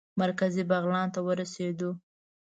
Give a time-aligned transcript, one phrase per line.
[0.21, 1.89] مرکزي بغلان ته ورسېدو.